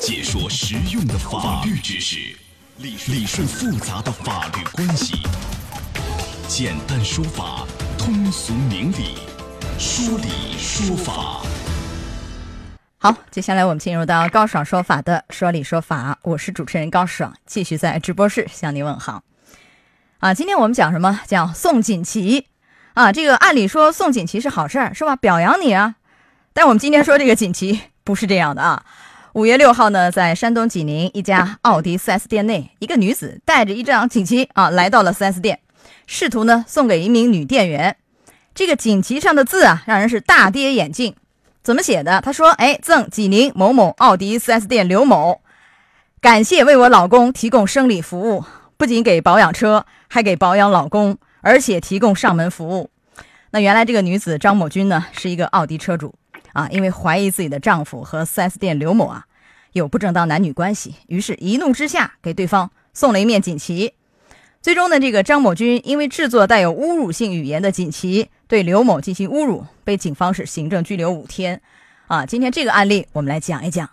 [0.00, 2.16] 解说实用的法律知识，
[2.76, 5.16] 理理顺复杂的法律关系，
[6.46, 7.66] 简单说法，
[7.98, 9.18] 通俗明理，
[9.76, 11.42] 说理说法。
[12.98, 19.24] 好，接下来我们进入到高爽说法的说理说法，我是主持人高爽，继续在直播室向您问好。
[20.20, 21.20] 啊，今天我们讲什么？
[21.26, 22.46] 讲送锦旗。
[22.94, 25.16] 啊，这个按理说送锦旗是好事儿，是吧？
[25.16, 25.96] 表扬你啊。
[26.52, 28.84] 但我们今天说这个锦旗不是这样的啊。
[29.34, 35.60] 五月六号呢，在山东济宁一家奥迪 4S 店内，一个女子带着一张锦旗啊，来到了 4S 店，
[36.06, 37.96] 试图呢送给一名女店员。
[38.54, 41.14] 这个锦旗上的字啊，让人是大跌眼镜。
[41.62, 42.22] 怎么写的？
[42.22, 45.42] 他说：“哎，赠济宁某某奥迪 4S 店刘某，
[46.22, 48.44] 感谢为我老公提供生理服务，
[48.78, 52.88] 不仅给保养车，还给保养老公，而且提供上门服务。”
[53.50, 56.14] 那原来这个女子张某军呢，是一个奥迪车主。
[56.52, 59.26] 啊，因为怀疑自己的丈夫和 4S 店刘某啊
[59.72, 63.94] 有不正当男女关系，于是一怒之下给对方送了一面锦旗。
[64.60, 71.60] 最终呢，这个张某军因为制作带有侮辱性语言的锦旗，对刘某进行侮辱，被警方是行政拘留五天。
[72.08, 73.88] 啊，今天这个案例我们来讲一讲。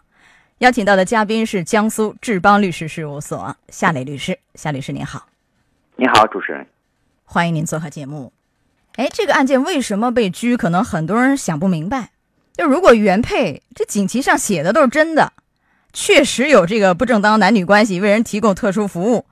[0.59, 5.27] 邀请到的嘉宾是江苏志邦律师事务所夏磊律师，夏律师您好。
[5.97, 6.65] 你好，主持人，
[7.25, 8.31] 欢迎您做客节目。
[8.95, 10.55] 哎，这个案件为什么被拘？
[10.55, 12.11] 可能很多人想不明白。
[12.55, 15.33] 就如果原配这锦旗上写的都是真的，
[15.91, 19.25] 确实有这个不正当男女关系，为人提供特殊服务，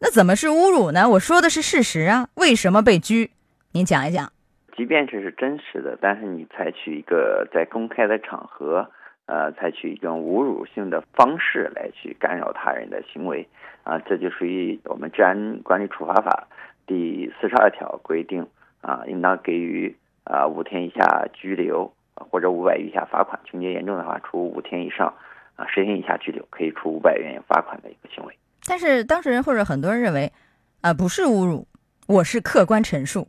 [0.00, 1.08] 那怎么是侮辱呢？
[1.08, 3.30] 我说的是事实啊，为什么被拘？
[3.72, 4.30] 您讲一讲。
[4.76, 8.90] 即便这是真实的，但是你采取一个在公开的场合，
[9.24, 13.48] 呃，采取一种侮辱性的方式来去干扰他人的行为，
[13.84, 16.46] 啊，这就属于我们治安管理处罚法
[16.86, 18.46] 第四十二条规定，
[18.82, 21.90] 啊，应当给予啊五天以下拘留。
[22.16, 25.12] 或者五百以下罚款，情节严重的话，处五天以上，
[25.56, 28.36] 啊十天以下拘留，可以处五百元罚款的一个行为。
[28.66, 30.32] 但是当事人或者很多人认为，
[30.80, 31.66] 啊不是侮辱，
[32.06, 33.28] 我是客观陈述，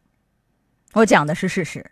[0.93, 1.85] 我讲的是事实。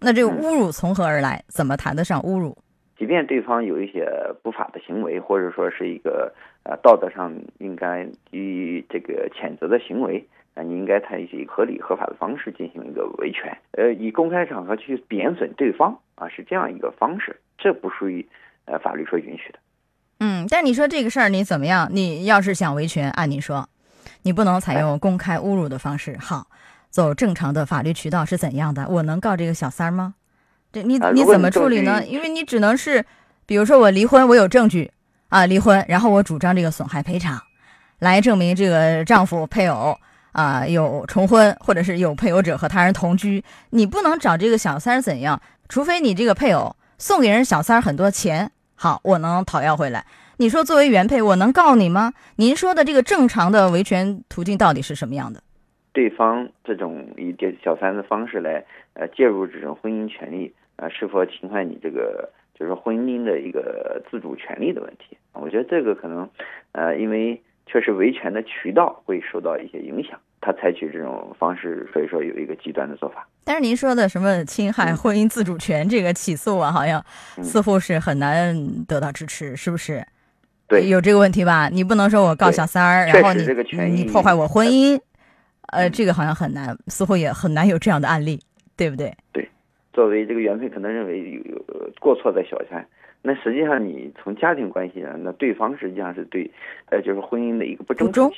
[0.00, 1.44] 那这个侮辱从何而来？
[1.48, 2.56] 怎么谈得上侮辱？
[2.96, 4.08] 即便对方有一些
[4.42, 10.28] 不法的行为，或者说是一个呃道德上应该予以这个谴责的行为。
[10.58, 18.28] 那你应该采取合理合法的方式进行一个维权，呃，以公开场合去贬损对方啊，是这样一个方式，这不属于
[18.64, 19.58] 呃法律所允许的。
[20.18, 21.88] 嗯，但你说这个事儿你怎么样？
[21.92, 23.68] 你要是想维权，按你说，
[24.22, 26.16] 你不能采用公开侮辱的方式。
[26.18, 26.48] 好，
[26.90, 28.88] 走正常的法律渠道是怎样的？
[28.88, 30.16] 我能告这个小三儿吗？
[30.72, 32.04] 这你你怎么处理呢？
[32.04, 33.06] 因为你只能是，
[33.46, 34.90] 比如说我离婚，我有证据
[35.28, 37.40] 啊，离婚，然后我主张这个损害赔偿，
[38.00, 39.96] 来证明这个丈夫配偶。
[40.38, 45.42] 啊，有重婚或者是有配偶者和他人同居，你不能找这个小三儿怎样？
[45.68, 50.06] 除非你这个配偶送给人小三儿很多钱，好，我能讨要回来。
[50.36, 52.12] 你说作为原配，我能告你吗？
[52.36, 55.42] 您说的这个正常的维权途径到底是什么样的？
[55.92, 65.18] 对方这种以这小三的方式来呃介入这种婚姻权利呃，是否侵犯你这个就是婚姻的一个自主权利的问题？
[65.32, 66.30] 我觉得这个可能
[66.70, 70.18] 呃，因为确实维权的渠道会受到一些影响。
[70.40, 73.26] 他采取这种方式，所以说有一个极端的做法。
[73.44, 77.04] 但是您说的什么侵害婚姻自主权这个起诉啊，好像
[77.42, 78.54] 似乎是很难
[78.86, 80.06] 得到支持，是不是？
[80.68, 81.68] 对，有这个问题吧？
[81.70, 83.42] 你不能说我告小三儿，然后你
[83.90, 85.00] 你破坏我婚姻，
[85.68, 88.38] 呃，这个好像很难，似乎也很难有这样的案例，
[88.76, 89.10] 对不对？
[89.32, 89.48] 对，
[89.94, 91.64] 作为这个原配，可能认为有有
[92.00, 92.86] 过错在小三，
[93.22, 96.50] 那实际上你从家庭关系上，那对方实际上是对，
[96.90, 98.30] 呃，就是婚姻的一个不正忠。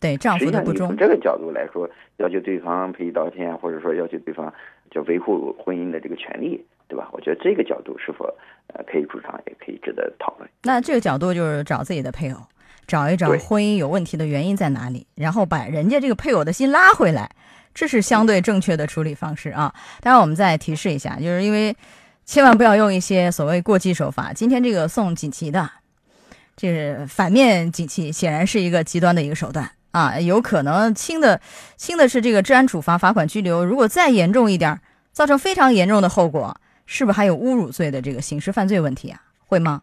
[0.00, 1.88] 对丈夫的不忠，从这个角度来说，
[2.18, 4.52] 要求对方赔礼道歉，或者说要求对方
[4.90, 7.08] 就维护婚姻的这个权利，对吧？
[7.12, 8.24] 我觉得这个角度是否
[8.68, 10.48] 呃可以主张，也可以值得讨论。
[10.62, 12.40] 那这个角度就是找自己的配偶，
[12.86, 17.30] 找一找婚姻有问题的原因在哪里，然后把人家这个配偶的心拉回来，
[17.74, 19.74] 这是相对正确的处理方式啊。
[20.00, 21.74] 当然，我们再提示一下，就是因为
[22.24, 24.32] 千万不要用一些所谓过激手法。
[24.32, 25.70] 今天这个送锦旗的。
[26.56, 30.18] 这是反面景气，显然是一个极端的一个手段啊！
[30.18, 31.38] 有可能轻的，
[31.76, 34.80] 轻的是这个治安处罚、罚款、拘留；如果再严重一点，
[35.12, 39.20] 造成非常严重的后果，是不是还有侮辱罪的这个刑事犯罪问题啊？
[39.46, 39.82] 会吗？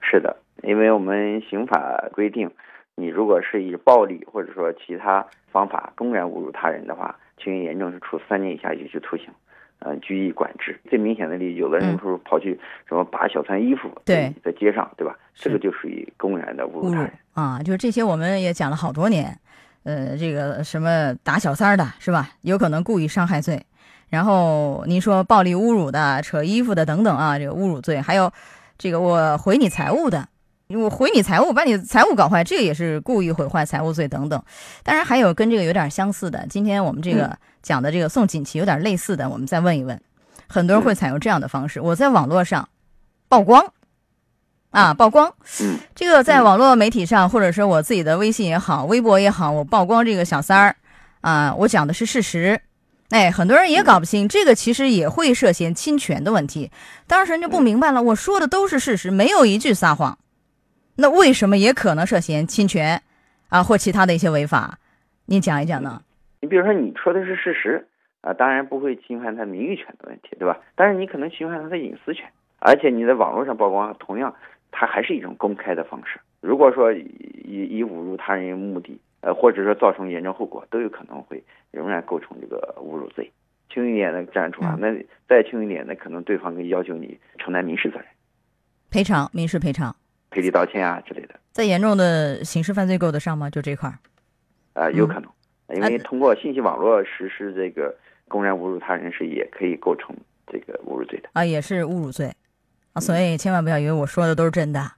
[0.00, 2.50] 是的，因为我们刑法规定，
[2.94, 9.26] 你如果是以暴力或者说其他方法公然侮辱他人的话，情节严重是处三年以下有期徒刑。
[9.84, 12.58] 呃，拘役管制最明显的例子，有的人说跑去
[12.88, 15.14] 什么扒小三衣服，对，在街上，对吧？
[15.34, 17.60] 这个就属于公然的侮辱他人啊！
[17.62, 19.38] 就是这些，我们也讲了好多年。
[19.82, 22.30] 呃，这个什么打小三的，是吧？
[22.40, 23.62] 有可能故意伤害罪。
[24.08, 28.32] 然后您说暴力侮辱的、扯衣服的等等啊，这个侮辱罪，还有
[28.78, 30.26] 这个我毁你财物的
[30.74, 34.42] 我毁你财物，把你财物搞坏，这个也是故意毁坏财物罪等等。
[34.82, 40.00] 当然还有跟这个有点相似的，今天我们这个讲的这个送锦旗有点类似的，我们再问一问。
[40.46, 42.68] 很多人会采用这样的方式，我在网络上
[43.28, 43.72] 曝光
[44.70, 45.32] 啊，曝光，
[45.94, 50.76] 这个在网络媒体上，或者说我自己的微信也好，微博也好，我曝光这个小三儿
[51.20, 52.60] 啊，我讲的是事实。
[53.10, 56.70] 哎，很多人也搞不清，这个其实也会涉嫌侵权的问题。
[57.06, 60.18] 当事人就不明白了，我说的都是事实，没有一句撒谎，
[60.96, 63.00] 那为什么也可能涉嫌侵权
[63.48, 64.78] 啊，或其他的一些违法？
[65.26, 66.02] 你讲一讲呢？
[66.40, 67.86] 你比如说，你说的是事实
[68.20, 70.58] 啊，当然不会侵犯他名誉权的问题，对吧？
[70.74, 72.26] 但是你可能侵犯他的隐私权，
[72.58, 74.34] 而且你在网络上曝光，同样，
[74.70, 76.20] 它还是一种公开的方式。
[76.40, 77.06] 如果说以
[77.44, 79.00] 以侮辱他人目的。
[79.26, 83.32] 呃，或者说造成严重后果，都有可能会仍然构成这个侮辱罪。
[83.72, 84.94] 轻一点的治安处罚，那
[85.26, 88.06] 再轻一点，的可能对方可以要求你承担民事责任，
[88.90, 89.96] 赔偿民事赔偿、
[90.34, 91.34] 赔礼道歉啊之类的。
[91.52, 93.48] 再严重的刑事犯罪够得上吗？
[93.48, 93.94] 就这块儿？
[94.72, 95.30] 啊，有可能，
[95.76, 97.94] 因为通过信息网络实施这个
[98.26, 100.14] 公然侮辱他人是也可以构成
[100.50, 102.34] 这个侮辱罪的啊，也是侮辱罪
[102.92, 104.90] 啊，所以千万不要以为我说的都是真的。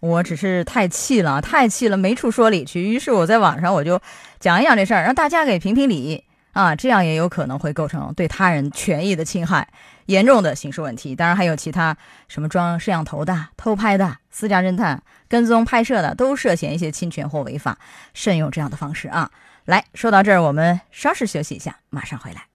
[0.00, 2.80] 我只是太气了，太气了，没处说理去。
[2.80, 4.00] 于是我在网上我就
[4.40, 9.68] 讲一讲这事儿，让大家给评评理啊，这样也有可能会构成对他人权益的侵害，
[10.06, 11.16] 严重的刑事问题。
[11.16, 11.96] 当然还有其他
[12.28, 17.78] 什么装摄像头的、偷拍的、私家侦探跟踪拍摄的，都涉嫌一些侵权或违法，
[18.12, 19.30] 慎用这样的方式啊。
[19.64, 22.46] 来说到这儿，我们稍事休息一下，马上回来。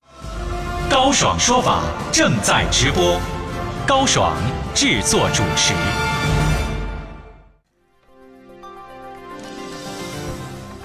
[0.90, 3.20] 高爽说法正在直播，
[3.88, 4.38] 高爽
[4.76, 5.74] 制作主持。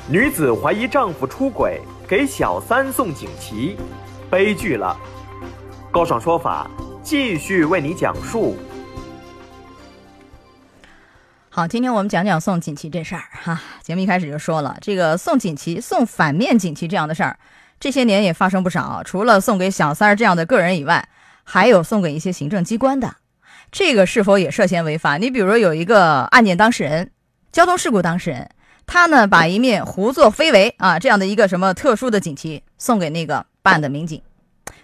[0.08, 1.80] 女子怀疑丈夫出轨，
[2.12, 3.74] 给小三送锦旗，
[4.30, 4.94] 悲剧了。
[5.90, 6.70] 高爽说法
[7.02, 8.54] 继续为你讲述。
[11.48, 13.62] 好，今天我们讲讲送锦旗这事儿哈。
[13.82, 17.38] 节目一开始就说了，这个送锦旗、送反面锦旗这样的事儿，
[17.80, 19.02] 这些年也发生不少。
[19.02, 21.08] 除了送给小三这样的个人以外，
[21.44, 23.16] 还有送给一些行政机关的，
[23.70, 25.16] 这个是否也涉嫌违法？
[25.16, 27.10] 你比如有一个案件当事人，
[27.50, 28.50] 交通事故当事人。
[28.86, 34.20] 他呢，把一面胡作非为啊这样的一个什么特殊的锦旗送给那个办案的民警，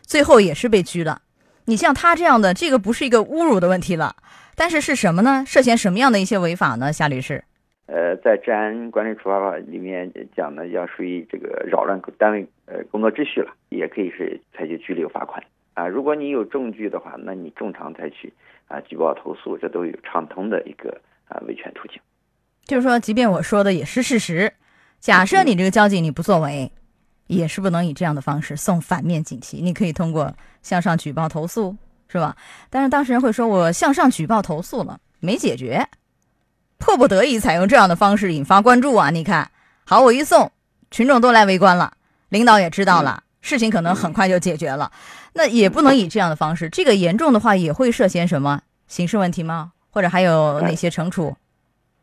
[0.03, 1.21] 最后也是被拘了。
[1.67, 4.17] 你像他这样的，这个不是一个侮辱的问题了，
[4.57, 5.45] 但是是什么呢？
[5.47, 6.91] 涉嫌什么样的一些违法呢？
[6.91, 7.45] 夏律师，
[7.87, 15.45] 呃，在治安管理处罚法里面讲呢，要属于这个扰乱单位呃工作秩序了，也可以是采取拘留罚款
[15.75, 15.87] 啊。
[15.87, 18.33] 如果你有证据的话，那你正常采取
[18.69, 20.99] 啊举报投诉，这都有畅通的一个
[21.29, 22.01] 啊维权途径。
[22.69, 24.53] 就是说，即便我说的也是事实，
[25.01, 26.71] 假设你这个交警你不作为，
[27.27, 29.63] 也是不能以这样的方式送反面锦旗。
[29.63, 31.75] 你可以通过向上举报投诉，
[32.09, 32.37] 是吧？
[32.69, 35.89] 但是当事人会说，我向上举报投诉了，没解决，
[36.77, 39.09] 迫不得已采用这样的方式引发关注啊！
[39.09, 39.51] 你看，
[39.85, 40.53] 好，我一送，
[40.91, 41.95] 群众都来围观了，
[42.29, 44.93] 领导也知道了，事情可能很快就解决了。
[45.33, 49.73] 那也不能以这样的方式，这个严重的话也会涉嫌什么刑事问题吗？
[49.89, 51.35] 或者还有哪些惩处？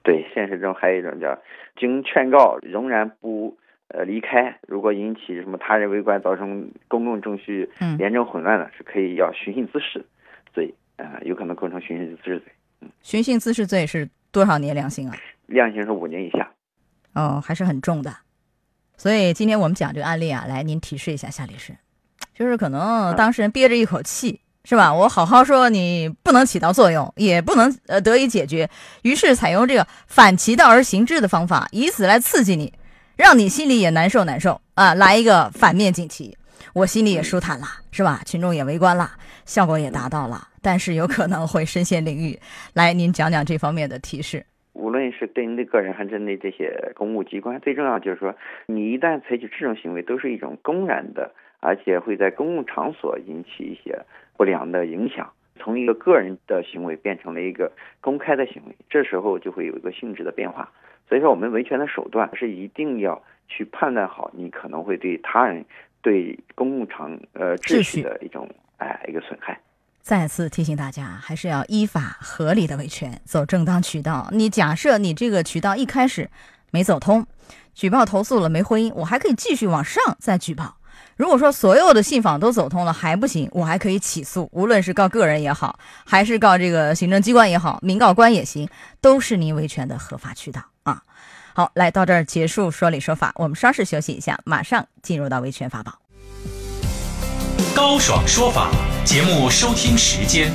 [0.06, 1.38] 对，现实中还有一种叫
[1.75, 3.57] 经劝告仍然不
[3.88, 7.68] 呃离开，如果引起什么他人围观，造成公共秩序
[7.98, 10.06] 严重混乱的，是可以要寻衅滋事
[10.54, 12.54] 罪啊，有可能构成寻衅滋事罪。
[12.81, 15.16] 嗯，寻衅滋事罪是多少年量刑啊？
[15.48, 16.48] 量刑是五年以下。
[17.15, 18.13] 哦，还是很重的。
[18.96, 21.74] 所以今天我们讲这个案例啊，来您提示一下夏律师，
[22.34, 24.39] 就是可能当事人憋着一口气。
[24.65, 24.91] 是吧？
[24.91, 28.67] 我好好说，你不能起到作用，也不能呃得以解决，
[29.03, 32.74] 于是采用这个反其道而行之的方法，以此来刺激你，
[33.15, 34.95] 让你心里也难受难受啊！
[34.95, 36.36] 来一个反面锦旗，
[36.74, 38.22] 我心里也舒坦了，是吧？
[38.25, 39.12] 群众也围观了，
[39.45, 42.39] 效果也达到了，但是有可能会身陷囹圄。
[42.74, 44.43] 来，您讲讲这方面的提示。
[44.74, 53.98] 无论是针对个人，还是对这些公务机关，最重要就是说，你一旦采取这种行为，都是一种公然的，而且会在公共场所引起一些。
[54.38, 60.72] 不良的影响，从一个个人的行为变成了一个公开的行为，这时候就会有一个性质的变化。
[61.08, 65.63] 所以说，我们维权的手段是一定要去判断好，你可能会对他人、
[66.01, 69.60] 对公共场呃秩序的一种哎一个损害。
[70.01, 74.27] 再次提醒大家，还是要依法合理的维权，走正当渠道。
[74.32, 76.30] 你假设你这个渠道一开始
[76.72, 77.25] 没走通，
[77.74, 80.77] 举报投诉了没回音，我还可以继续往上再举报。
[81.16, 88.68] 如果说所有的信访都走通了还不行，我还可以起诉，无论是告个人也好，还是告这个行政机关也好，民告官也行，
[89.00, 91.02] 都是您维权的合法渠道啊。
[91.54, 96.00] 好，来到这儿结束说理说法，我们稍事休息一下，马上进入到维权法宝。
[97.74, 98.70] 高爽说法
[99.06, 100.52] 节目收听时间，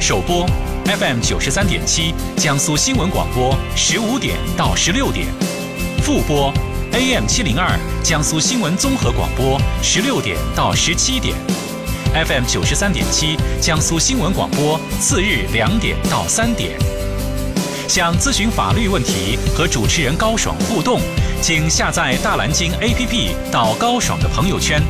[0.00, 0.44] 首播
[0.84, 5.26] FM 九十三点七，江苏新闻广播十五点到十六点；
[6.02, 6.52] 复播
[6.96, 11.36] AM 七零二，江苏新闻综合广播十六点到十七点
[12.14, 16.70] ；FM 九十三点七，江苏新闻广播次日两点到三点。
[17.86, 20.98] 想咨询法律问题和主持人高爽互动，
[21.42, 24.82] 请下载大蓝鲸 APP 到高爽的朋友圈，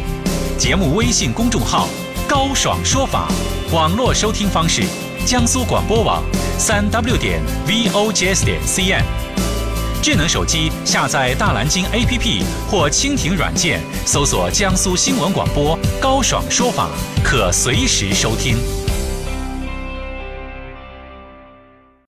[0.56, 1.88] 节目微信公众号
[2.28, 3.26] “高爽说法”，
[3.74, 4.84] 网络收听方式：
[5.26, 6.22] 江苏广播网
[6.56, 9.02] 三 W 点 VOGS 点 CN。
[10.06, 16.90] 智能手机下载大蓝鲸 APP 或蜻蜓软件，搜索江苏新闻广播“高爽说法”，
[17.24, 18.56] 可随时收听。